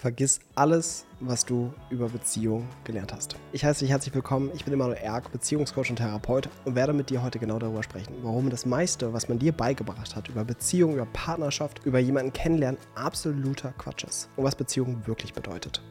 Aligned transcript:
Vergiss 0.00 0.38
alles, 0.54 1.06
was 1.18 1.44
du 1.44 1.74
über 1.90 2.08
Beziehung 2.08 2.68
gelernt 2.84 3.12
hast. 3.12 3.34
Ich 3.50 3.64
heiße 3.64 3.80
dich 3.80 3.90
herzlich 3.90 4.14
willkommen. 4.14 4.52
Ich 4.54 4.64
bin 4.64 4.72
Emanuel 4.72 4.96
Erk, 4.98 5.32
Beziehungscoach 5.32 5.90
und 5.90 5.96
Therapeut 5.96 6.48
und 6.64 6.76
werde 6.76 6.92
mit 6.92 7.10
dir 7.10 7.20
heute 7.20 7.40
genau 7.40 7.58
darüber 7.58 7.82
sprechen, 7.82 8.14
warum 8.22 8.48
das 8.48 8.64
meiste, 8.64 9.12
was 9.12 9.28
man 9.28 9.40
dir 9.40 9.50
beigebracht 9.50 10.14
hat 10.14 10.28
über 10.28 10.44
Beziehung, 10.44 10.92
über 10.92 11.06
Partnerschaft, 11.06 11.84
über 11.84 11.98
jemanden 11.98 12.32
kennenlernen, 12.32 12.80
absoluter 12.94 13.72
Quatsch 13.72 14.04
ist 14.04 14.30
und 14.36 14.44
was 14.44 14.54
Beziehung 14.54 15.04
wirklich 15.08 15.32
bedeutet. 15.32 15.82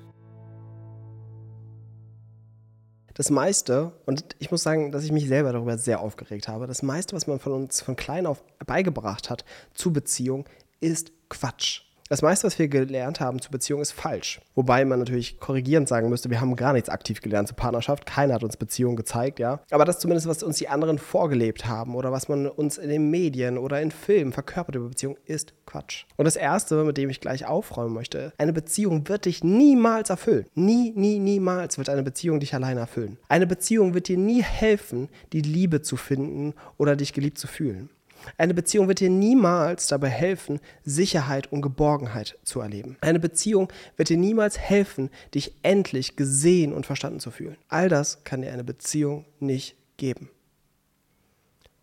Das 3.14 3.30
meiste, 3.30 3.92
und 4.06 4.38
ich 4.40 4.52
muss 4.52 4.64
sagen, 4.64 4.94
dass 4.94 5.04
ich 5.04 5.12
mich 5.12 5.28
selber 5.28 5.52
darüber 5.52 5.78
sehr 5.78 6.00
aufgeregt 6.00 6.48
habe, 6.48 6.66
das 6.66 6.82
meiste, 6.82 7.14
was 7.14 7.28
man 7.28 7.40
von 7.40 7.52
uns 7.52 7.82
von 7.82 7.98
klein 7.98 8.26
auf 8.26 8.42
beigebracht 8.66 9.30
hat 9.30 9.44
zu 9.74 9.92
Beziehung, 9.92 10.46
ist 10.80 11.12
Quatsch. 11.28 11.87
Das 12.10 12.22
meiste, 12.22 12.48
was 12.48 12.58
wir 12.58 12.68
gelernt 12.68 13.20
haben 13.20 13.42
zu 13.42 13.52
Beziehung, 13.52 13.82
ist 13.82 13.92
falsch. 13.92 14.40
Wobei 14.56 14.86
man 14.86 15.00
natürlich 15.00 15.40
korrigierend 15.40 15.88
sagen 15.90 16.10
müsste, 16.10 16.30
wir 16.30 16.40
haben 16.40 16.56
gar 16.56 16.74
nichts 16.74 16.90
aktiv 16.90 17.22
gelernt 17.22 17.50
zur 17.50 17.58
Partnerschaft. 17.58 18.06
Keiner 18.06 18.36
hat 18.36 18.44
uns 18.44 18.56
Beziehung 18.56 18.96
gezeigt, 18.96 19.40
ja. 19.40 19.60
Aber 19.72 19.86
das 19.86 20.00
zumindest, 20.00 20.28
was 20.28 20.44
uns 20.44 20.58
die 20.58 20.70
anderen 20.70 21.00
vorgelebt 21.00 21.66
haben 21.66 21.96
oder 21.96 22.12
was 22.12 22.30
man 22.30 22.48
uns 22.48 22.78
in 22.78 22.90
den 22.90 23.10
Medien 23.10 23.58
oder 23.58 23.82
in 23.82 23.92
Filmen 23.92 24.32
verkörpert 24.32 24.76
über 24.76 24.90
Beziehung, 24.90 25.18
ist 25.26 25.54
Quatsch. 25.66 26.06
Und 26.16 26.26
das 26.26 26.36
Erste, 26.36 26.84
mit 26.84 26.98
dem 26.98 27.10
ich 27.10 27.20
gleich 27.20 27.46
aufräumen 27.46 27.94
möchte, 27.94 28.32
eine 28.38 28.54
Beziehung 28.54 29.08
wird 29.10 29.26
dich 29.26 29.44
niemals 29.44 30.10
erfüllen. 30.10 30.46
Nie, 30.56 30.94
nie, 30.96 31.20
niemals 31.20 31.78
wird 31.78 31.90
eine 31.90 32.04
Beziehung 32.04 32.40
dich 32.40 32.54
alleine 32.54 32.80
erfüllen. 32.80 33.18
Eine 33.28 33.48
Beziehung 33.48 33.94
wird 33.94 34.08
dir 34.08 34.18
nie 34.18 34.42
helfen, 34.42 35.10
die 35.34 35.42
Liebe 35.42 35.82
zu 35.82 35.98
finden 35.98 36.54
oder 36.78 36.96
dich 36.96 37.14
geliebt 37.14 37.38
zu 37.38 37.48
fühlen. 37.48 37.90
Eine 38.38 38.54
Beziehung 38.54 38.88
wird 38.88 39.00
dir 39.00 39.10
niemals 39.10 39.88
dabei 39.88 40.10
helfen, 40.10 40.60
Sicherheit 40.84 41.52
und 41.52 41.62
Geborgenheit 41.62 42.38
zu 42.44 42.60
erleben. 42.60 42.98
Eine 43.02 43.20
Beziehung 43.20 43.72
wird 43.96 44.10
dir 44.10 44.18
niemals 44.18 44.58
helfen, 44.58 45.10
dich 45.34 45.54
endlich 45.64 46.16
gesehen 46.16 46.74
und 46.74 46.86
verstanden 46.86 47.20
zu 47.20 47.32
fühlen. 47.32 47.58
All 47.68 47.90
das 47.90 48.24
kann 48.24 48.42
dir 48.42 48.52
eine 48.52 48.64
Beziehung 48.64 49.26
nicht 49.40 49.76
geben. 49.98 50.30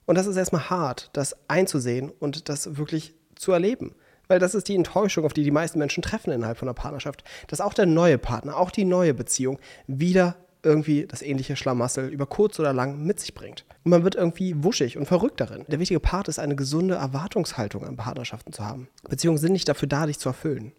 Und 0.06 0.16
das 0.16 0.26
ist 0.26 0.36
erstmal 0.36 0.68
hart, 0.70 1.10
das 1.12 1.36
einzusehen 1.48 2.10
und 2.10 2.48
das 2.48 2.76
wirklich 2.76 3.14
zu 3.34 3.52
erleben. 3.52 3.94
Weil 4.28 4.38
das 4.38 4.54
ist 4.54 4.68
die 4.68 4.74
Enttäuschung, 4.74 5.24
auf 5.24 5.34
die 5.34 5.42
die 5.42 5.50
meisten 5.50 5.78
Menschen 5.78 6.02
treffen 6.02 6.32
innerhalb 6.32 6.56
von 6.58 6.68
einer 6.68 6.74
Partnerschaft. 6.74 7.24
Dass 7.48 7.60
auch 7.60 7.74
der 7.74 7.86
neue 7.86 8.18
Partner, 8.18 8.56
auch 8.56 8.70
die 8.70 8.84
neue 8.84 9.12
Beziehung 9.12 9.58
wieder 9.86 10.36
irgendwie 10.64 11.06
das 11.06 11.22
ähnliche 11.22 11.56
Schlamassel 11.56 12.08
über 12.08 12.26
kurz 12.26 12.58
oder 12.58 12.72
lang 12.72 13.02
mit 13.02 13.20
sich 13.20 13.34
bringt. 13.34 13.64
Und 13.84 13.90
man 13.90 14.04
wird 14.04 14.14
irgendwie 14.14 14.62
wuschig 14.62 14.96
und 14.96 15.06
verrückt 15.06 15.40
darin. 15.40 15.64
Der 15.68 15.78
wichtige 15.78 16.00
Part 16.00 16.28
ist, 16.28 16.38
eine 16.38 16.56
gesunde 16.56 16.94
Erwartungshaltung 16.94 17.84
an 17.84 17.96
Partnerschaften 17.96 18.52
zu 18.52 18.64
haben. 18.64 18.88
Beziehungen 19.08 19.38
sind 19.38 19.52
nicht 19.52 19.68
dafür 19.68 19.88
da, 19.88 20.06
dich 20.06 20.18
zu 20.18 20.28
erfüllen. 20.28 20.72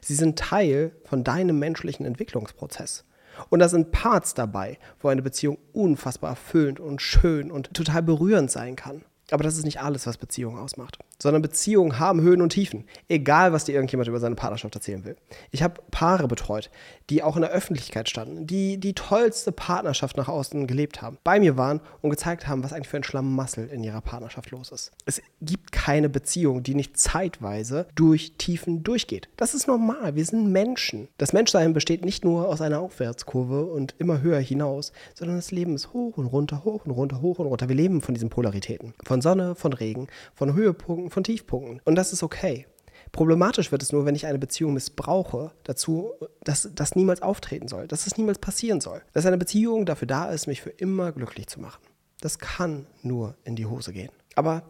Sie 0.00 0.14
sind 0.14 0.38
Teil 0.38 0.92
von 1.04 1.24
deinem 1.24 1.58
menschlichen 1.58 2.04
Entwicklungsprozess. 2.04 3.04
Und 3.48 3.60
da 3.60 3.68
sind 3.68 3.92
Parts 3.92 4.34
dabei, 4.34 4.78
wo 5.00 5.08
eine 5.08 5.22
Beziehung 5.22 5.58
unfassbar 5.72 6.30
erfüllend 6.30 6.80
und 6.80 7.00
schön 7.00 7.50
und 7.50 7.72
total 7.72 8.02
berührend 8.02 8.50
sein 8.50 8.76
kann. 8.76 9.04
Aber 9.30 9.44
das 9.44 9.56
ist 9.56 9.64
nicht 9.64 9.80
alles, 9.80 10.06
was 10.06 10.18
Beziehungen 10.18 10.58
ausmacht. 10.58 10.98
Sondern 11.22 11.40
Beziehungen 11.40 12.00
haben 12.00 12.20
Höhen 12.20 12.42
und 12.42 12.48
Tiefen. 12.48 12.82
Egal, 13.08 13.52
was 13.52 13.64
dir 13.64 13.76
irgendjemand 13.76 14.08
über 14.08 14.18
seine 14.18 14.34
Partnerschaft 14.34 14.74
erzählen 14.74 15.04
will. 15.04 15.16
Ich 15.52 15.62
habe 15.62 15.80
Paare 15.92 16.26
betreut, 16.26 16.68
die 17.10 17.22
auch 17.22 17.36
in 17.36 17.42
der 17.42 17.52
Öffentlichkeit 17.52 18.08
standen, 18.08 18.48
die 18.48 18.78
die 18.78 18.92
tollste 18.92 19.52
Partnerschaft 19.52 20.16
nach 20.16 20.26
außen 20.26 20.66
gelebt 20.66 21.00
haben, 21.00 21.18
bei 21.22 21.38
mir 21.38 21.56
waren 21.56 21.80
und 22.00 22.10
gezeigt 22.10 22.48
haben, 22.48 22.64
was 22.64 22.72
eigentlich 22.72 22.88
für 22.88 22.96
ein 22.96 23.04
Schlamassel 23.04 23.68
in 23.68 23.84
ihrer 23.84 24.00
Partnerschaft 24.00 24.50
los 24.50 24.72
ist. 24.72 24.90
Es 25.06 25.22
gibt 25.40 25.70
keine 25.70 26.08
Beziehung, 26.08 26.64
die 26.64 26.74
nicht 26.74 26.98
zeitweise 26.98 27.86
durch 27.94 28.32
Tiefen 28.36 28.82
durchgeht. 28.82 29.28
Das 29.36 29.54
ist 29.54 29.68
normal. 29.68 30.16
Wir 30.16 30.24
sind 30.24 30.50
Menschen. 30.50 31.06
Das 31.18 31.32
Menschsein 31.32 31.72
besteht 31.72 32.04
nicht 32.04 32.24
nur 32.24 32.48
aus 32.48 32.60
einer 32.60 32.80
Aufwärtskurve 32.80 33.66
und 33.66 33.94
immer 33.98 34.22
höher 34.22 34.40
hinaus, 34.40 34.92
sondern 35.14 35.36
das 35.36 35.52
Leben 35.52 35.76
ist 35.76 35.92
hoch 35.92 36.16
und 36.16 36.26
runter, 36.26 36.64
hoch 36.64 36.84
und 36.84 36.90
runter, 36.90 37.20
hoch 37.20 37.38
und 37.38 37.46
runter. 37.46 37.68
Wir 37.68 37.76
leben 37.76 38.00
von 38.00 38.14
diesen 38.14 38.28
Polaritäten. 38.28 38.94
Von 39.04 39.20
Sonne, 39.20 39.54
von 39.54 39.72
Regen, 39.72 40.08
von 40.34 40.54
Höhepunkten, 40.54 41.11
von 41.12 41.24
Tiefpunkten. 41.24 41.80
Und 41.84 41.94
das 41.94 42.12
ist 42.12 42.22
okay. 42.22 42.66
Problematisch 43.12 43.70
wird 43.70 43.82
es 43.82 43.92
nur, 43.92 44.06
wenn 44.06 44.14
ich 44.14 44.26
eine 44.26 44.38
Beziehung 44.38 44.72
missbrauche, 44.72 45.52
dazu, 45.64 46.12
dass 46.44 46.70
das 46.74 46.96
niemals 46.96 47.20
auftreten 47.20 47.68
soll, 47.68 47.86
dass 47.86 48.06
es 48.06 48.16
niemals 48.16 48.38
passieren 48.38 48.80
soll. 48.80 49.02
Dass 49.12 49.26
eine 49.26 49.38
Beziehung 49.38 49.84
dafür 49.84 50.08
da 50.08 50.30
ist, 50.30 50.46
mich 50.46 50.62
für 50.62 50.70
immer 50.70 51.12
glücklich 51.12 51.46
zu 51.46 51.60
machen. 51.60 51.82
Das 52.20 52.38
kann 52.38 52.86
nur 53.02 53.36
in 53.44 53.56
die 53.56 53.66
Hose 53.66 53.92
gehen. 53.92 54.12
Aber 54.34 54.62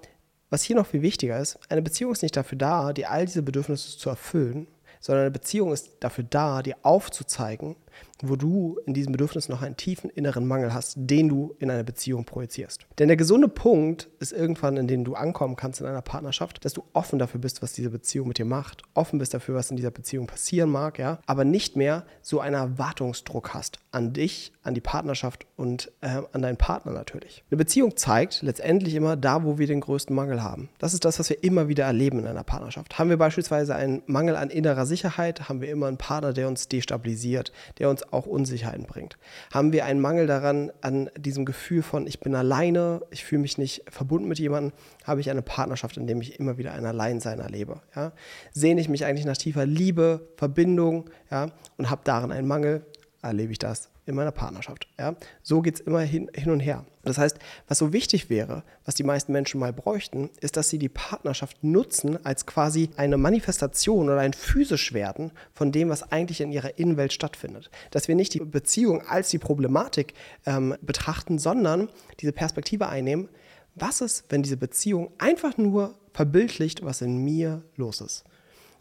was 0.50 0.62
hier 0.62 0.76
noch 0.76 0.86
viel 0.86 1.02
wichtiger 1.02 1.38
ist, 1.38 1.58
eine 1.68 1.82
Beziehung 1.82 2.12
ist 2.12 2.22
nicht 2.22 2.36
dafür 2.36 2.58
da, 2.58 2.92
dir 2.92 3.10
all 3.10 3.26
diese 3.26 3.42
Bedürfnisse 3.42 3.96
zu 3.96 4.10
erfüllen, 4.10 4.66
sondern 5.00 5.22
eine 5.22 5.30
Beziehung 5.30 5.72
ist 5.72 5.92
dafür 6.00 6.24
da, 6.24 6.62
dir 6.62 6.76
aufzuzeigen, 6.82 7.76
wo 8.22 8.36
du 8.36 8.78
in 8.86 8.94
diesem 8.94 9.12
Bedürfnis 9.12 9.48
noch 9.48 9.62
einen 9.62 9.76
tiefen 9.76 10.10
inneren 10.10 10.46
Mangel 10.46 10.72
hast, 10.72 10.94
den 10.96 11.28
du 11.28 11.54
in 11.58 11.70
eine 11.70 11.84
Beziehung 11.84 12.24
projizierst. 12.24 12.86
Denn 12.98 13.08
der 13.08 13.16
gesunde 13.16 13.48
Punkt 13.48 14.08
ist 14.20 14.32
irgendwann, 14.32 14.76
in 14.76 14.86
dem 14.86 15.04
du 15.04 15.14
ankommen 15.14 15.56
kannst 15.56 15.80
in 15.80 15.86
einer 15.86 16.02
Partnerschaft, 16.02 16.64
dass 16.64 16.72
du 16.72 16.84
offen 16.92 17.18
dafür 17.18 17.40
bist, 17.40 17.62
was 17.62 17.72
diese 17.72 17.90
Beziehung 17.90 18.28
mit 18.28 18.38
dir 18.38 18.44
macht, 18.44 18.82
offen 18.94 19.18
bist 19.18 19.34
dafür, 19.34 19.54
was 19.54 19.70
in 19.70 19.76
dieser 19.76 19.90
Beziehung 19.90 20.26
passieren 20.26 20.70
mag, 20.70 20.98
ja, 20.98 21.18
aber 21.26 21.44
nicht 21.44 21.76
mehr 21.76 22.04
so 22.20 22.40
einen 22.40 22.54
Erwartungsdruck 22.54 23.54
hast 23.54 23.78
an 23.90 24.12
dich, 24.12 24.52
an 24.62 24.74
die 24.74 24.80
Partnerschaft 24.80 25.46
und 25.56 25.92
äh, 26.00 26.22
an 26.32 26.42
deinen 26.42 26.56
Partner 26.56 26.92
natürlich. 26.92 27.44
Eine 27.50 27.58
Beziehung 27.58 27.96
zeigt 27.96 28.42
letztendlich 28.42 28.94
immer 28.94 29.16
da, 29.16 29.44
wo 29.44 29.58
wir 29.58 29.66
den 29.66 29.80
größten 29.80 30.14
Mangel 30.14 30.42
haben. 30.42 30.68
Das 30.78 30.94
ist 30.94 31.04
das, 31.04 31.18
was 31.18 31.28
wir 31.28 31.42
immer 31.42 31.68
wieder 31.68 31.84
erleben 31.84 32.20
in 32.20 32.26
einer 32.26 32.44
Partnerschaft. 32.44 32.98
Haben 32.98 33.10
wir 33.10 33.16
beispielsweise 33.16 33.74
einen 33.74 34.02
Mangel 34.06 34.36
an 34.36 34.50
innerer 34.50 34.86
Sicherheit, 34.86 35.48
haben 35.48 35.60
wir 35.60 35.70
immer 35.70 35.86
einen 35.86 35.98
Partner, 35.98 36.32
der 36.32 36.48
uns 36.48 36.68
destabilisiert, 36.68 37.52
der 37.82 37.90
uns 37.90 38.10
auch 38.12 38.26
Unsicherheiten 38.26 38.86
bringt. 38.86 39.18
Haben 39.52 39.72
wir 39.72 39.84
einen 39.84 40.00
Mangel 40.00 40.26
daran, 40.26 40.72
an 40.80 41.10
diesem 41.18 41.44
Gefühl 41.44 41.82
von, 41.82 42.06
ich 42.06 42.20
bin 42.20 42.34
alleine, 42.34 43.02
ich 43.10 43.24
fühle 43.24 43.42
mich 43.42 43.58
nicht 43.58 43.82
verbunden 43.90 44.28
mit 44.28 44.38
jemandem, 44.38 44.72
habe 45.04 45.20
ich 45.20 45.28
eine 45.28 45.42
Partnerschaft, 45.42 45.96
in 45.96 46.06
der 46.06 46.16
ich 46.18 46.38
immer 46.38 46.56
wieder 46.56 46.72
ein 46.72 46.86
Alleinsein 46.86 47.40
erlebe. 47.40 47.82
Ja? 47.94 48.12
Sehne 48.52 48.80
ich 48.80 48.88
mich 48.88 49.04
eigentlich 49.04 49.26
nach 49.26 49.36
tiefer 49.36 49.66
Liebe, 49.66 50.28
Verbindung 50.36 51.10
ja? 51.30 51.48
und 51.76 51.90
habe 51.90 52.02
darin 52.04 52.32
einen 52.32 52.46
Mangel, 52.46 52.86
erlebe 53.20 53.52
ich 53.52 53.58
das 53.58 53.91
in 54.04 54.14
meiner 54.14 54.32
Partnerschaft. 54.32 54.88
Ja? 54.98 55.14
So 55.42 55.62
geht 55.62 55.76
es 55.76 55.80
immer 55.80 56.00
hin, 56.00 56.30
hin 56.34 56.50
und 56.50 56.60
her. 56.60 56.84
Das 57.04 57.18
heißt, 57.18 57.38
was 57.68 57.78
so 57.78 57.92
wichtig 57.92 58.30
wäre, 58.30 58.62
was 58.84 58.94
die 58.94 59.04
meisten 59.04 59.32
Menschen 59.32 59.60
mal 59.60 59.72
bräuchten, 59.72 60.30
ist, 60.40 60.56
dass 60.56 60.68
sie 60.68 60.78
die 60.78 60.88
Partnerschaft 60.88 61.62
nutzen 61.62 62.24
als 62.24 62.46
quasi 62.46 62.90
eine 62.96 63.16
Manifestation 63.16 64.08
oder 64.08 64.20
ein 64.20 64.32
physisch 64.32 64.92
werden 64.92 65.32
von 65.52 65.72
dem, 65.72 65.88
was 65.88 66.10
eigentlich 66.12 66.40
in 66.40 66.52
ihrer 66.52 66.78
Innenwelt 66.78 67.12
stattfindet. 67.12 67.70
Dass 67.90 68.08
wir 68.08 68.14
nicht 68.14 68.34
die 68.34 68.40
Beziehung 68.40 69.02
als 69.06 69.30
die 69.30 69.38
Problematik 69.38 70.14
ähm, 70.46 70.76
betrachten, 70.82 71.38
sondern 71.38 71.88
diese 72.20 72.32
Perspektive 72.32 72.88
einnehmen, 72.88 73.28
was 73.74 74.00
ist, 74.00 74.24
wenn 74.28 74.42
diese 74.42 74.56
Beziehung 74.56 75.12
einfach 75.18 75.56
nur 75.56 75.94
verbildlicht, 76.12 76.84
was 76.84 77.00
in 77.00 77.18
mir 77.18 77.62
los 77.76 78.00
ist. 78.00 78.24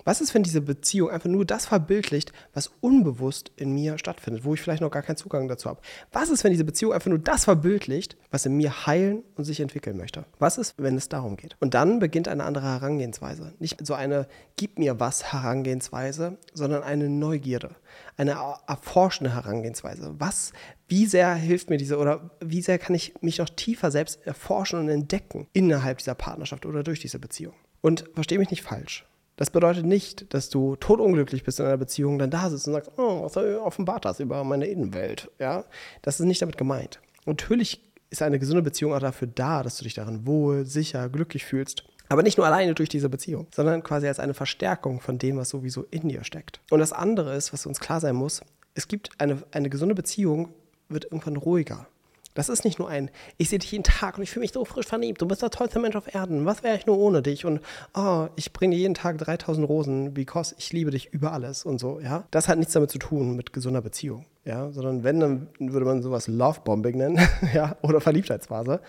Was 0.06 0.22
ist, 0.22 0.34
wenn 0.34 0.44
diese 0.44 0.62
Beziehung 0.62 1.10
einfach 1.10 1.30
nur 1.30 1.46
das 1.46 1.66
verbildlicht, 1.66 2.32
was 2.54 2.72
unbewusst 2.82 3.52
in 3.56 3.74
mir 3.74 3.98
stattfindet, 3.98 4.44
wo 4.44 4.54
ich 4.54 4.62
vielleicht 4.62 4.82
noch 4.82 4.92
gar 4.92 5.02
keinen 5.02 5.18
Zugang 5.18 5.48
dazu 5.48 5.70
habe? 5.70 5.82
Was 6.12 6.30
ist, 6.30 6.44
wenn 6.44 6.52
diese 6.52 6.64
Beziehung 6.64 6.94
einfach 6.94 7.10
nur 7.10 7.20
das 7.20 7.46
verbildlicht, 7.46 8.18
was 8.30 8.46
in 8.46 8.58
mir 8.58 8.86
heilen 8.86 9.24
und 9.36 9.46
sich 9.46 9.60
entwickeln 9.60 9.98
möchte? 9.98 10.26
Was 10.40 10.58
ist, 10.58 10.76
wenn 10.78 10.98
es 10.98 11.10
darum 11.10 11.38
geht? 11.38 11.56
Und 11.60 11.74
dann 11.74 12.00
beginnt 12.00 12.28
eine 12.28 12.44
andere 12.44 12.66
Herangehensweise. 12.66 13.54
Nicht 13.60 13.86
so 13.86 13.94
eine 13.94 14.28
Gib 14.58 14.78
mir 14.78 15.00
was 15.00 15.32
Herangehensweise, 15.34 16.38
sondern 16.54 16.84
eine 16.84 17.10
Neugierde, 17.10 17.76
eine 18.16 18.38
erforschende 18.68 19.34
Herangehensweise. 19.34 20.16
Was, 20.20 20.54
wie 20.88 21.08
sehr 21.08 21.34
hilft 21.34 21.70
mir 21.70 21.78
diese 21.78 21.98
oder 21.98 22.30
wie 22.40 22.62
sehr 22.62 22.78
kann 22.78 22.96
ich 22.96 23.14
mich 23.22 23.40
noch 23.40 23.50
tiefer 23.50 23.90
selbst 23.90 24.26
erforschen 24.26 24.80
und 24.80 24.90
entdecken 24.90 25.48
innerhalb 25.54 25.98
dieser 25.98 26.16
Partnerschaft 26.16 26.66
oder 26.66 26.84
durch 26.84 27.00
diese 27.00 27.18
Beziehung? 27.18 27.56
Und 27.82 28.06
verstehe 28.14 28.38
mich 28.38 28.52
nicht 28.52 28.62
falsch. 28.62 29.06
Das 29.42 29.50
bedeutet 29.50 29.88
nicht, 29.88 30.32
dass 30.36 30.52
du 30.52 30.76
totunglücklich 30.76 31.44
bist 31.44 31.60
in 31.60 31.66
einer 31.66 31.78
Beziehung, 31.78 32.20
dann 32.20 32.30
da 32.30 32.52
sitzt 32.52 32.68
und 32.68 32.74
sagst, 32.74 32.92
oh, 32.98 33.24
was 33.24 33.36
offenbart 33.36 34.06
das 34.06 34.20
über 34.20 34.44
meine 34.44 34.68
Innenwelt? 34.68 35.32
Ja, 35.40 35.66
das 36.04 36.20
ist 36.20 36.28
nicht 36.28 36.44
damit 36.44 36.60
gemeint. 36.60 37.02
Natürlich 37.26 37.82
ist 38.12 38.22
eine 38.22 38.38
gesunde 38.38 38.62
Beziehung 38.62 38.94
auch 38.94 39.00
dafür 39.00 39.28
da, 39.28 39.64
dass 39.64 39.78
du 39.78 39.84
dich 39.84 39.96
darin 39.96 40.28
wohl, 40.28 40.68
sicher, 40.68 41.10
glücklich 41.10 41.44
fühlst. 41.44 41.86
Aber 42.08 42.22
nicht 42.22 42.38
nur 42.38 42.46
alleine 42.46 42.76
durch 42.76 42.90
diese 42.90 43.10
Beziehung, 43.10 43.48
sondern 43.52 43.82
quasi 43.82 44.08
als 44.08 44.20
eine 44.20 44.36
Verstärkung 44.36 45.00
von 45.00 45.18
dem, 45.18 45.38
was 45.38 45.50
sowieso 45.50 45.88
in 45.90 46.10
dir 46.10 46.24
steckt. 46.24 46.62
Und 46.70 46.78
das 46.78 46.94
andere 46.94 47.36
ist, 47.36 47.52
was 47.52 47.66
uns 47.66 47.80
klar 47.80 48.00
sein 48.00 48.16
muss, 48.16 48.42
es 48.76 48.88
gibt 48.88 49.10
eine, 49.18 49.42
eine 49.50 49.72
gesunde 49.72 49.96
Beziehung, 49.96 50.50
wird 50.88 51.06
irgendwann 51.06 51.38
ruhiger. 51.38 51.88
Das 52.34 52.50
ist 52.50 52.64
nicht 52.64 52.80
nur 52.80 52.90
ein, 52.90 53.12
ich 53.38 53.50
sehe 53.50 53.60
dich 53.60 53.72
jeden 53.72 53.84
Tag 53.84 54.18
und 54.18 54.24
ich 54.24 54.32
fühle 54.32 54.42
mich 54.42 54.54
so 54.54 54.64
frisch 54.64 54.86
verliebt. 54.86 55.22
Du 55.22 55.28
bist 55.28 55.42
der 55.42 55.50
tollste 55.50 55.80
Mensch 55.80 55.96
auf 55.96 56.14
Erden. 56.14 56.46
Was 56.46 56.64
wäre 56.64 56.78
ich 56.78 56.86
nur 56.86 56.98
ohne 56.98 57.22
dich? 57.22 57.46
Und 57.46 57.62
oh, 57.94 58.28
ich 58.36 58.54
bringe 58.54 58.76
jeden 58.76 58.94
Tag 58.94 59.18
3000 59.18 59.68
Rosen, 59.68 60.14
because 60.14 60.56
ich 60.58 60.72
liebe 60.72 60.92
dich 60.92 61.14
über 61.14 61.34
alles 61.34 61.66
und 61.66 61.80
so. 61.80 62.00
Ja, 62.00 62.26
das 62.32 62.48
hat 62.48 62.58
nichts 62.58 62.74
damit 62.74 62.92
zu 62.92 63.00
tun 63.00 63.36
mit 63.36 63.54
gesunder 63.54 63.82
Beziehung. 63.82 64.26
Ja, 64.44 64.72
sondern 64.72 65.04
wenn, 65.04 65.20
dann 65.20 65.48
würde 65.60 65.86
man 65.86 66.02
sowas 66.02 66.28
Lovebombing 66.28 66.98
nennen, 66.98 67.20
ja, 67.54 67.76
oder 67.82 68.02
Verliebtheitsphase. 68.02 68.82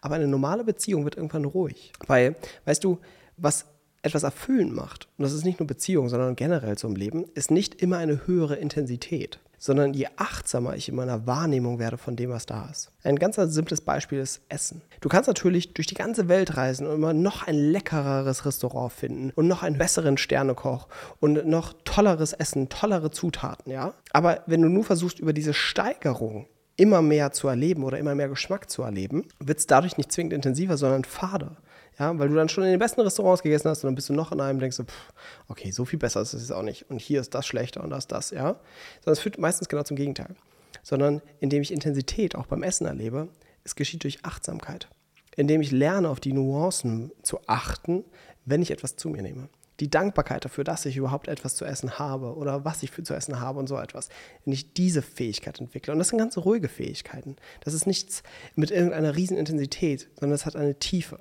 Aber 0.00 0.14
eine 0.16 0.28
normale 0.28 0.64
Beziehung 0.64 1.04
wird 1.04 1.16
irgendwann 1.16 1.44
ruhig. 1.44 1.92
Weil, 2.06 2.36
weißt 2.66 2.84
du, 2.84 2.98
was 3.36 3.66
etwas 4.02 4.22
erfüllend 4.22 4.74
macht, 4.74 5.08
und 5.18 5.22
das 5.24 5.32
ist 5.32 5.44
nicht 5.44 5.58
nur 5.58 5.66
Beziehung, 5.66 6.08
sondern 6.08 6.36
generell 6.36 6.76
im 6.82 6.96
Leben, 6.96 7.24
ist 7.34 7.50
nicht 7.50 7.82
immer 7.82 7.98
eine 7.98 8.26
höhere 8.26 8.56
Intensität, 8.56 9.40
sondern 9.58 9.92
je 9.92 10.06
achtsamer 10.16 10.76
ich 10.76 10.88
in 10.88 10.94
meiner 10.94 11.26
Wahrnehmung 11.26 11.78
werde 11.80 11.98
von 11.98 12.14
dem, 12.14 12.30
was 12.30 12.46
da 12.46 12.68
ist. 12.70 12.92
Ein 13.02 13.16
ganz 13.16 13.36
simples 13.36 13.80
Beispiel 13.80 14.20
ist 14.20 14.40
Essen. 14.48 14.82
Du 15.00 15.08
kannst 15.08 15.26
natürlich 15.26 15.74
durch 15.74 15.88
die 15.88 15.96
ganze 15.96 16.28
Welt 16.28 16.56
reisen 16.56 16.86
und 16.86 16.94
immer 16.94 17.12
noch 17.12 17.46
ein 17.46 17.56
leckereres 17.56 18.46
Restaurant 18.46 18.92
finden 18.92 19.32
und 19.34 19.48
noch 19.48 19.64
einen 19.64 19.78
besseren 19.78 20.16
Sternekoch 20.16 20.86
und 21.18 21.46
noch 21.46 21.74
tolleres 21.84 22.32
Essen, 22.32 22.68
tollere 22.68 23.10
Zutaten, 23.10 23.72
ja? 23.72 23.94
Aber 24.12 24.42
wenn 24.46 24.62
du 24.62 24.68
nur 24.68 24.84
versuchst, 24.84 25.18
über 25.18 25.32
diese 25.32 25.54
Steigerung 25.54 26.46
immer 26.76 27.02
mehr 27.02 27.32
zu 27.32 27.48
erleben 27.48 27.82
oder 27.82 27.98
immer 27.98 28.14
mehr 28.14 28.28
Geschmack 28.28 28.70
zu 28.70 28.82
erleben, 28.82 29.24
wird 29.40 29.58
es 29.58 29.66
dadurch 29.66 29.98
nicht 29.98 30.12
zwingend 30.12 30.32
intensiver, 30.32 30.76
sondern 30.76 31.02
fade. 31.02 31.56
Ja, 31.98 32.16
weil 32.18 32.28
du 32.28 32.34
dann 32.36 32.48
schon 32.48 32.64
in 32.64 32.70
den 32.70 32.78
besten 32.78 33.00
Restaurants 33.00 33.42
gegessen 33.42 33.68
hast 33.68 33.82
und 33.82 33.88
dann 33.88 33.94
bist 33.96 34.08
du 34.08 34.12
noch 34.12 34.30
in 34.30 34.40
einem 34.40 34.60
denkst 34.60 34.76
du, 34.76 34.84
pff, 34.84 35.12
okay, 35.48 35.72
so 35.72 35.84
viel 35.84 35.98
besser 35.98 36.20
ist 36.20 36.32
es 36.32 36.42
jetzt 36.42 36.52
auch 36.52 36.62
nicht. 36.62 36.88
Und 36.90 37.00
hier 37.00 37.20
ist 37.20 37.34
das 37.34 37.46
schlechter 37.46 37.82
und 37.82 37.90
das 37.90 38.06
das, 38.06 38.30
ja. 38.30 38.60
Sondern 39.00 39.12
es 39.12 39.20
führt 39.20 39.38
meistens 39.38 39.68
genau 39.68 39.82
zum 39.82 39.96
Gegenteil. 39.96 40.36
Sondern 40.82 41.22
indem 41.40 41.62
ich 41.62 41.72
Intensität 41.72 42.36
auch 42.36 42.46
beim 42.46 42.62
Essen 42.62 42.86
erlebe, 42.86 43.28
es 43.64 43.74
geschieht 43.74 44.04
durch 44.04 44.24
Achtsamkeit. 44.24 44.88
Indem 45.36 45.60
ich 45.60 45.72
lerne, 45.72 46.08
auf 46.08 46.20
die 46.20 46.32
Nuancen 46.32 47.12
zu 47.22 47.40
achten, 47.46 48.04
wenn 48.44 48.62
ich 48.62 48.70
etwas 48.70 48.96
zu 48.96 49.08
mir 49.08 49.22
nehme. 49.22 49.48
Die 49.80 49.90
Dankbarkeit 49.90 50.44
dafür, 50.44 50.64
dass 50.64 50.86
ich 50.86 50.96
überhaupt 50.96 51.28
etwas 51.28 51.54
zu 51.54 51.64
essen 51.64 51.98
habe 51.98 52.34
oder 52.34 52.64
was 52.64 52.82
ich 52.82 52.90
für 52.90 53.04
zu 53.04 53.14
essen 53.14 53.40
habe 53.40 53.58
und 53.58 53.68
so 53.68 53.76
etwas. 53.76 54.08
Wenn 54.44 54.52
ich 54.52 54.72
diese 54.72 55.02
Fähigkeit 55.02 55.60
entwickle. 55.60 55.92
Und 55.92 55.98
das 55.98 56.08
sind 56.08 56.18
ganz 56.18 56.36
ruhige 56.36 56.68
Fähigkeiten. 56.68 57.36
Das 57.60 57.74
ist 57.74 57.86
nichts 57.86 58.22
mit 58.56 58.70
irgendeiner 58.70 59.14
Riesenintensität, 59.14 60.08
sondern 60.18 60.34
es 60.34 60.46
hat 60.46 60.56
eine 60.56 60.78
Tiefe. 60.78 61.20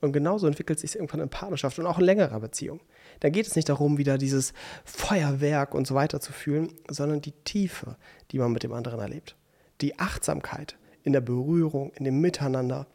Und 0.00 0.12
genauso 0.12 0.46
entwickelt 0.46 0.78
sich 0.78 0.94
irgendwann 0.94 1.20
in 1.20 1.28
Partnerschaft 1.28 1.78
und 1.78 1.86
auch 1.86 1.98
in 1.98 2.04
längerer 2.04 2.40
Beziehung. 2.40 2.80
Da 3.20 3.30
geht 3.30 3.46
es 3.46 3.56
nicht 3.56 3.68
darum, 3.68 3.98
wieder 3.98 4.18
dieses 4.18 4.52
Feuerwerk 4.84 5.74
und 5.74 5.86
so 5.86 5.94
weiter 5.94 6.20
zu 6.20 6.32
fühlen, 6.32 6.72
sondern 6.88 7.22
die 7.22 7.32
Tiefe, 7.32 7.96
die 8.30 8.38
man 8.38 8.52
mit 8.52 8.62
dem 8.62 8.72
anderen 8.72 9.00
erlebt. 9.00 9.36
Die 9.80 9.98
Achtsamkeit 9.98 10.76
in 11.02 11.12
der 11.12 11.20
Berührung, 11.20 11.92
in 11.94 12.04
dem 12.04 12.20
Miteinander, 12.20 12.86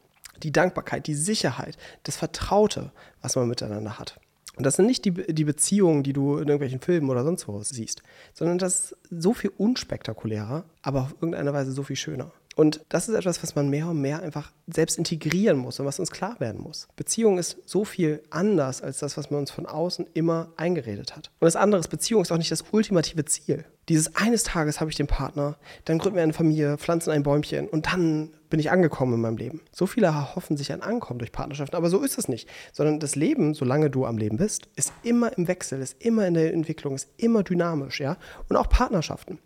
die 0.42 0.52
Dankbarkeit, 0.52 1.06
die 1.06 1.14
Sicherheit, 1.14 1.76
das 2.04 2.16
Vertraute, 2.16 2.92
was 3.20 3.36
man 3.36 3.48
miteinander 3.48 3.98
hat. 3.98 4.20
Und 4.56 4.64
das 4.64 4.76
sind 4.76 4.86
nicht 4.86 5.04
die, 5.04 5.12
die 5.12 5.44
Beziehungen, 5.44 6.02
die 6.02 6.12
du 6.12 6.34
in 6.34 6.48
irgendwelchen 6.48 6.80
Filmen 6.80 7.08
oder 7.08 7.24
sonst 7.24 7.48
wo 7.48 7.62
siehst, 7.62 8.02
sondern 8.34 8.58
das 8.58 8.92
ist 8.92 8.96
so 9.10 9.32
viel 9.32 9.50
unspektakulärer, 9.56 10.64
aber 10.82 11.02
auf 11.02 11.12
irgendeine 11.14 11.54
Weise 11.54 11.72
so 11.72 11.82
viel 11.82 11.96
schöner. 11.96 12.32
Und 12.56 12.84
das 12.88 13.08
ist 13.08 13.14
etwas, 13.14 13.42
was 13.42 13.54
man 13.54 13.68
mehr 13.70 13.88
und 13.88 14.00
mehr 14.00 14.22
einfach 14.22 14.52
selbst 14.66 14.98
integrieren 14.98 15.56
muss 15.56 15.80
und 15.80 15.86
was 15.86 15.98
uns 15.98 16.10
klar 16.10 16.38
werden 16.38 16.60
muss. 16.60 16.88
Beziehung 16.96 17.38
ist 17.38 17.58
so 17.64 17.84
viel 17.84 18.22
anders 18.30 18.82
als 18.82 18.98
das, 18.98 19.16
was 19.16 19.30
man 19.30 19.40
uns 19.40 19.50
von 19.50 19.66
außen 19.66 20.06
immer 20.14 20.52
eingeredet 20.56 21.16
hat. 21.16 21.30
Und 21.40 21.46
das 21.46 21.56
andere 21.56 21.80
ist, 21.80 21.88
Beziehung 21.88 22.22
ist 22.22 22.32
auch 22.32 22.38
nicht 22.38 22.52
das 22.52 22.64
ultimative 22.70 23.24
Ziel. 23.24 23.64
Dieses 23.88 24.14
eines 24.14 24.44
Tages 24.44 24.80
habe 24.80 24.90
ich 24.90 24.96
den 24.96 25.08
Partner, 25.08 25.56
dann 25.84 25.98
gründen 25.98 26.16
wir 26.16 26.22
eine 26.22 26.32
Familie, 26.32 26.78
pflanzen 26.78 27.10
ein 27.10 27.24
Bäumchen 27.24 27.68
und 27.68 27.86
dann 27.86 28.30
bin 28.48 28.60
ich 28.60 28.70
angekommen 28.70 29.14
in 29.14 29.20
meinem 29.20 29.38
Leben. 29.38 29.60
So 29.72 29.86
viele 29.86 30.08
erhoffen 30.08 30.56
sich 30.56 30.72
ein 30.72 30.82
Ankommen 30.82 31.18
durch 31.18 31.32
Partnerschaften, 31.32 31.74
aber 31.74 31.88
so 31.88 32.00
ist 32.00 32.18
es 32.18 32.28
nicht. 32.28 32.48
Sondern 32.72 33.00
das 33.00 33.16
Leben, 33.16 33.54
solange 33.54 33.90
du 33.90 34.04
am 34.04 34.18
Leben 34.18 34.36
bist, 34.36 34.68
ist 34.76 34.92
immer 35.02 35.36
im 35.36 35.48
Wechsel, 35.48 35.80
ist 35.80 35.96
immer 36.00 36.26
in 36.26 36.34
der 36.34 36.52
Entwicklung, 36.52 36.94
ist 36.94 37.08
immer 37.16 37.42
dynamisch, 37.42 38.00
ja. 38.00 38.18
Und 38.48 38.56
auch 38.56 38.68
Partnerschaften. 38.68 39.38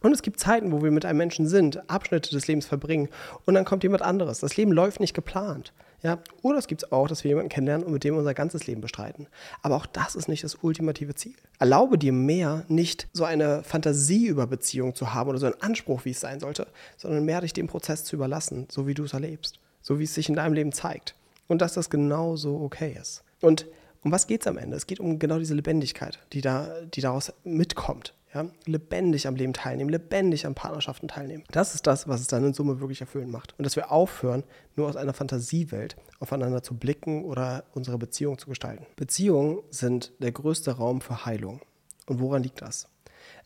Und 0.00 0.12
es 0.12 0.22
gibt 0.22 0.40
Zeiten, 0.40 0.72
wo 0.72 0.82
wir 0.82 0.90
mit 0.90 1.04
einem 1.04 1.18
Menschen 1.18 1.46
sind, 1.46 1.88
Abschnitte 1.90 2.30
des 2.30 2.46
Lebens 2.46 2.66
verbringen 2.66 3.08
und 3.44 3.54
dann 3.54 3.64
kommt 3.64 3.82
jemand 3.82 4.02
anderes. 4.02 4.40
Das 4.40 4.56
Leben 4.56 4.72
läuft 4.72 5.00
nicht 5.00 5.14
geplant. 5.14 5.72
Ja? 6.02 6.18
Oder 6.42 6.58
es 6.58 6.66
gibt 6.66 6.92
auch, 6.92 7.08
dass 7.08 7.24
wir 7.24 7.30
jemanden 7.30 7.50
kennenlernen 7.50 7.86
und 7.86 7.92
mit 7.92 8.04
dem 8.04 8.16
unser 8.16 8.34
ganzes 8.34 8.66
Leben 8.66 8.80
bestreiten. 8.80 9.26
Aber 9.62 9.76
auch 9.76 9.86
das 9.86 10.14
ist 10.14 10.28
nicht 10.28 10.44
das 10.44 10.56
ultimative 10.62 11.14
Ziel. 11.14 11.34
Erlaube 11.58 11.98
dir 11.98 12.12
mehr, 12.12 12.64
nicht 12.68 13.08
so 13.12 13.24
eine 13.24 13.62
Fantasie 13.62 14.26
über 14.26 14.46
Beziehungen 14.46 14.94
zu 14.94 15.12
haben 15.12 15.28
oder 15.28 15.38
so 15.38 15.46
einen 15.46 15.60
Anspruch, 15.60 16.04
wie 16.04 16.10
es 16.10 16.20
sein 16.20 16.40
sollte, 16.40 16.66
sondern 16.96 17.24
mehr 17.24 17.42
dich 17.42 17.52
dem 17.52 17.66
Prozess 17.66 18.04
zu 18.04 18.16
überlassen, 18.16 18.66
so 18.70 18.86
wie 18.86 18.94
du 18.94 19.04
es 19.04 19.12
erlebst, 19.12 19.58
so 19.82 19.98
wie 19.98 20.04
es 20.04 20.14
sich 20.14 20.28
in 20.28 20.36
deinem 20.36 20.54
Leben 20.54 20.72
zeigt. 20.72 21.14
Und 21.48 21.60
dass 21.60 21.74
das 21.74 21.90
genauso 21.90 22.60
okay 22.60 22.96
ist. 22.98 23.24
Und 23.40 23.66
um 24.02 24.12
was 24.12 24.26
geht 24.26 24.42
es 24.42 24.46
am 24.46 24.58
Ende? 24.58 24.76
Es 24.76 24.86
geht 24.86 25.00
um 25.00 25.18
genau 25.18 25.38
diese 25.38 25.54
Lebendigkeit, 25.54 26.18
die, 26.32 26.40
da, 26.40 26.68
die 26.82 27.00
daraus 27.00 27.32
mitkommt. 27.44 28.14
Ja, 28.32 28.46
lebendig 28.64 29.26
am 29.26 29.34
Leben 29.34 29.52
teilnehmen, 29.52 29.90
lebendig 29.90 30.46
an 30.46 30.54
Partnerschaften 30.54 31.08
teilnehmen. 31.08 31.42
Das 31.50 31.74
ist 31.74 31.88
das, 31.88 32.06
was 32.06 32.20
es 32.20 32.28
dann 32.28 32.44
in 32.44 32.54
Summe 32.54 32.78
wirklich 32.78 33.00
erfüllend 33.00 33.32
macht. 33.32 33.58
Und 33.58 33.64
dass 33.64 33.74
wir 33.74 33.90
aufhören, 33.90 34.44
nur 34.76 34.88
aus 34.88 34.94
einer 34.94 35.12
Fantasiewelt 35.12 35.96
aufeinander 36.20 36.62
zu 36.62 36.76
blicken 36.76 37.24
oder 37.24 37.64
unsere 37.74 37.98
Beziehung 37.98 38.38
zu 38.38 38.48
gestalten. 38.48 38.86
Beziehungen 38.94 39.58
sind 39.70 40.12
der 40.20 40.30
größte 40.30 40.76
Raum 40.76 41.00
für 41.00 41.26
Heilung. 41.26 41.60
Und 42.06 42.20
woran 42.20 42.44
liegt 42.44 42.62
das? 42.62 42.86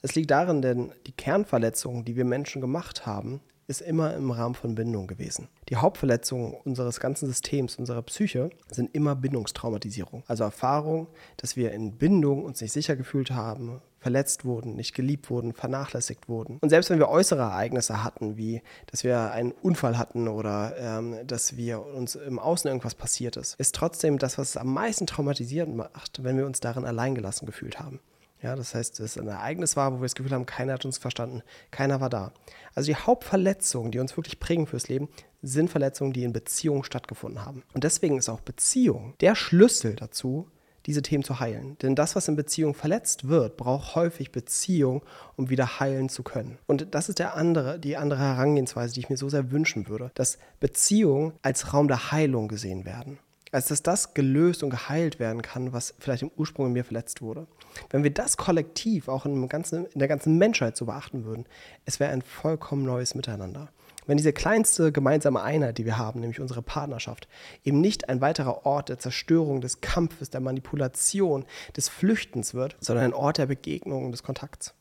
Es 0.03 0.15
liegt 0.15 0.31
darin, 0.31 0.61
denn 0.61 0.93
die 1.07 1.13
Kernverletzungen, 1.13 2.05
die 2.05 2.15
wir 2.15 2.27
Menschen 2.27 2.61
gemacht 2.61 3.07
haben, 3.07 3.41
ist 3.67 3.81
immer 3.81 4.15
im 4.15 4.31
Rahmen 4.31 4.55
von 4.55 4.75
Bindung 4.75 5.07
gewesen. 5.07 5.49
Die 5.69 5.77
Hauptverletzungen 5.77 6.55
unseres 6.65 7.01
ganzen 7.01 7.27
Systems, 7.27 7.77
unserer 7.77 8.03
Psyche, 8.03 8.51
sind 8.71 8.95
immer 8.95 9.15
Bindungstraumatisierung. 9.17 10.23
Also 10.27 10.45
Erfahrung, 10.45 11.09
dass 11.37 11.57
wir 11.57 11.73
in 11.73 11.97
Bindung 11.97 12.45
uns 12.45 12.61
nicht 12.61 12.73
sicher 12.73 12.97
gefühlt 12.97 13.31
haben, 13.31 13.81
verletzt 14.05 14.45
wurden, 14.45 14.77
nicht 14.77 14.95
geliebt 14.95 15.31
wurden, 15.31 15.55
vernachlässigt 15.55 16.29
wurden. 16.29 16.59
Und 16.61 16.69
selbst 16.69 16.91
wenn 16.91 16.99
wir 16.99 17.09
äußere 17.09 17.41
Ereignisse 17.41 18.05
hatten, 18.05 18.37
wie 18.37 18.61
dass 18.91 19.03
wir 19.03 19.33
einen 19.33 19.53
Unfall 19.53 19.97
hatten 19.97 20.29
oder 20.29 20.75
ähm, 20.79 21.27
dass 21.27 21.57
wir 21.57 21.87
uns 21.87 22.15
im 22.15 22.39
Außen 22.39 22.69
irgendwas 22.69 22.95
passiert 22.95 23.39
ist, 23.39 23.59
ist 23.59 23.75
trotzdem 23.75 24.19
das, 24.19 24.37
was 24.37 24.51
es 24.51 24.57
am 24.59 24.75
meisten 24.75 25.07
traumatisierend 25.07 25.75
macht, 25.75 26.23
wenn 26.23 26.37
wir 26.37 26.45
uns 26.45 26.61
darin 26.61 26.85
alleingelassen 26.85 27.47
gefühlt 27.47 27.81
haben. 27.81 27.99
Ja, 28.45 28.57
das 28.57 28.75
heißt, 28.75 29.01
es 29.01 29.17
ein 29.17 29.27
Ereignis 29.27 29.75
war, 29.75 29.91
wo 29.91 29.97
wir 29.97 30.03
das 30.03 30.15
Gefühl 30.15 30.33
haben, 30.33 30.45
keiner 30.45 30.75
hat 30.75 30.85
uns 30.85 30.99
verstanden, 30.99 31.43
keiner 31.71 32.03
war 32.03 32.11
da. 32.11 32.35
Also 32.75 32.89
die 32.89 32.97
Hauptverletzungen, 32.97 33.91
die 33.91 33.99
uns 33.99 34.19
wirklich 34.19 34.39
prägen 34.39 34.67
fürs 34.67 34.89
Leben, 34.89 35.09
sind 35.41 35.71
Verletzungen, 35.71 36.13
die 36.13 36.25
in 36.25 36.35
Beziehungen 36.35 36.85
stattgefunden 36.85 37.43
haben. 37.43 37.63
Und 37.73 37.85
deswegen 37.85 38.19
ist 38.19 38.29
auch 38.29 38.41
Beziehung 38.41 39.15
der 39.23 39.35
Schlüssel 39.35 39.97
dazu, 39.97 40.51
diese 40.85 41.01
Themen 41.01 41.25
zu 41.25 41.41
heilen. 41.41 41.79
Denn 41.79 41.95
das, 41.95 42.17
was 42.17 42.29
in 42.29 42.37
Beziehung 42.37 42.75
verletzt 42.75 43.29
wird, 43.29 43.57
braucht 43.57 43.95
häufig 43.95 44.31
Beziehung, 44.31 45.03
um 45.37 45.49
wieder 45.49 45.81
heilen 45.81 46.11
zu 46.11 46.23
können. 46.23 46.59
Und 46.67 46.95
das 46.95 47.09
ist 47.09 47.21
der 47.21 47.37
andere, 47.37 47.79
die 47.79 47.97
andere 47.97 48.21
Herangehensweise, 48.21 48.93
die 48.93 49.01
ich 49.01 49.09
mir 49.09 49.17
so 49.17 49.31
sehr 49.31 49.53
wünschen 49.53 49.89
würde, 49.89 50.11
dass 50.13 50.37
Beziehungen 50.61 51.33
als 51.41 51.73
Raum 51.73 51.89
der 51.89 52.13
Heilung 52.13 52.49
gesehen 52.49 52.85
werden 52.85 53.19
als 53.55 53.67
dass 53.67 53.83
das 53.85 54.15
gelöst 54.15 54.65
und 54.65 54.71
geheilt 54.71 55.21
werden 55.21 55.41
kann, 55.41 55.73
was 55.73 55.95
vielleicht 56.01 56.23
im 56.23 56.31
Ursprung 56.37 56.67
in 56.67 56.73
mir 56.73 56.85
verletzt 56.85 57.23
wurde. 57.23 57.47
Wenn 57.91 58.03
wir 58.03 58.11
das 58.11 58.37
kollektiv 58.37 59.07
auch 59.09 59.27
in, 59.27 59.49
ganzen, 59.49 59.87
in 59.87 60.01
der 60.01 60.09
ganzen 60.09 60.39
Menschheit 60.39 60.77
so 60.77 60.87
beachten 60.87 61.25
würden, 61.25 61.47
es 61.85 62.01
wäre 62.01 62.11
ein 62.11 62.23
vollkommen 62.23 62.85
neues 62.85 63.15
Miteinander. 63.15 63.69
Wenn 64.07 64.17
diese 64.17 64.33
kleinste 64.33 64.91
gemeinsame 64.91 65.41
Einheit, 65.41 65.79
die 65.79 65.87
wir 65.87 65.97
haben, 65.97 66.21
nämlich 66.21 66.41
unsere 66.41 66.63
Partnerschaft, 66.63 67.29
eben 67.63 67.81
nicht 67.81 68.09
ein 68.09 68.21
weiterer 68.21 68.67
Ort 68.67 68.89
der 68.89 68.99
Zerstörung, 68.99 69.61
des 69.61 69.81
Kampfes, 69.81 70.31
der 70.31 70.41
Manipulation, 70.41 71.45
des 71.77 71.89
Flüchtens 71.89 72.55
wird, 72.55 72.77
sondern 72.81 73.05
ein 73.05 73.15
Ort 73.15 73.39
der 73.39 73.47
Begegnung 73.47 74.05
und 74.05 74.13
des 74.13 74.25
Kontakts. 74.25 74.75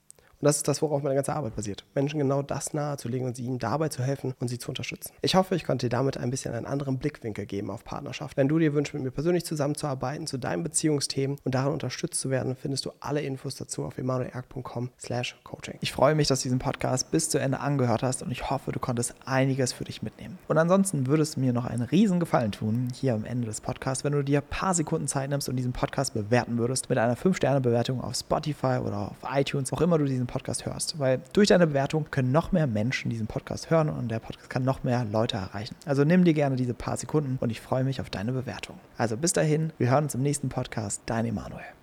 Und 0.43 0.47
das 0.47 0.57
ist 0.57 0.67
das, 0.67 0.81
worauf 0.81 1.01
meine 1.01 1.15
ganze 1.15 1.33
Arbeit 1.33 1.55
basiert. 1.55 1.85
Menschen 1.95 2.19
genau 2.19 2.41
das 2.41 2.73
nahezulegen 2.73 3.25
und 3.25 3.39
ihnen 3.39 3.59
dabei 3.59 3.87
zu 3.87 4.03
helfen 4.03 4.33
und 4.41 4.49
sie 4.49 4.57
zu 4.57 4.67
unterstützen. 4.67 5.13
Ich 5.21 5.35
hoffe, 5.35 5.55
ich 5.55 5.63
konnte 5.63 5.85
dir 5.85 5.89
damit 5.89 6.17
ein 6.17 6.31
bisschen 6.31 6.53
einen 6.53 6.65
anderen 6.65 6.97
Blickwinkel 6.97 7.45
geben 7.45 7.69
auf 7.69 7.85
Partnerschaft. 7.85 8.35
Wenn 8.35 8.49
du 8.49 8.59
dir 8.59 8.73
wünschst, 8.73 8.93
mit 8.93 9.03
mir 9.03 9.11
persönlich 9.11 9.45
zusammenzuarbeiten 9.45 10.27
zu 10.27 10.37
deinen 10.37 10.61
Beziehungsthemen 10.61 11.37
und 11.45 11.55
darin 11.55 11.71
unterstützt 11.71 12.19
zu 12.19 12.29
werden, 12.29 12.57
findest 12.57 12.83
du 12.83 12.91
alle 12.99 13.21
Infos 13.21 13.55
dazu 13.55 13.85
auf 13.85 13.97
emanuelerg.com 13.97 14.89
slash 14.99 15.37
coaching. 15.45 15.75
Ich 15.79 15.93
freue 15.93 16.13
mich, 16.13 16.27
dass 16.27 16.41
du 16.41 16.47
diesen 16.47 16.59
Podcast 16.59 17.09
bis 17.09 17.29
zu 17.29 17.37
Ende 17.37 17.61
angehört 17.61 18.03
hast 18.03 18.21
und 18.21 18.29
ich 18.29 18.49
hoffe, 18.49 18.73
du 18.73 18.81
konntest 18.81 19.15
einiges 19.23 19.71
für 19.71 19.85
dich 19.85 20.01
mitnehmen. 20.01 20.37
Und 20.49 20.57
ansonsten 20.57 21.07
würde 21.07 21.23
es 21.23 21.37
mir 21.37 21.53
noch 21.53 21.63
einen 21.63 21.83
riesen 21.83 22.19
Gefallen 22.19 22.51
tun, 22.51 22.89
hier 22.93 23.13
am 23.13 23.23
Ende 23.23 23.47
des 23.47 23.61
Podcasts, 23.61 24.03
wenn 24.03 24.11
du 24.11 24.25
dir 24.25 24.41
ein 24.41 24.49
paar 24.49 24.73
Sekunden 24.73 25.07
Zeit 25.07 25.29
nimmst 25.29 25.47
und 25.47 25.55
diesen 25.55 25.71
Podcast 25.71 26.13
bewerten 26.13 26.57
würdest 26.57 26.89
mit 26.89 26.97
einer 26.97 27.15
5-Sterne-Bewertung 27.15 28.01
auf 28.01 28.15
Spotify 28.15 28.79
oder 28.85 29.11
auf 29.11 29.17
iTunes, 29.33 29.71
auch 29.71 29.79
immer 29.79 29.97
du 29.97 30.03
diesen 30.03 30.32
Podcast 30.33 30.65
hörst. 30.65 30.99
Weil 30.99 31.21
durch 31.33 31.49
deine 31.49 31.67
Bewertung 31.67 32.07
können 32.09 32.31
noch 32.31 32.51
mehr 32.51 32.65
Menschen 32.65 33.11
diesen 33.11 33.27
Podcast 33.27 33.69
hören 33.69 33.89
und 33.89 34.09
der 34.09 34.19
Podcast 34.19 34.49
kann 34.49 34.63
noch 34.63 34.83
mehr 34.83 35.05
Leute 35.05 35.37
erreichen. 35.37 35.75
Also 35.85 36.03
nimm 36.03 36.23
dir 36.23 36.33
gerne 36.33 36.55
diese 36.55 36.73
paar 36.73 36.97
Sekunden 36.97 37.37
und 37.39 37.51
ich 37.51 37.61
freue 37.61 37.83
mich 37.83 38.01
auf 38.01 38.09
deine 38.09 38.31
Bewertung. 38.31 38.79
Also 38.97 39.15
bis 39.15 39.33
dahin, 39.33 39.71
wir 39.77 39.91
hören 39.91 40.05
uns 40.05 40.15
im 40.15 40.23
nächsten 40.23 40.49
Podcast. 40.49 41.01
Dein 41.05 41.25
Emanuel. 41.25 41.73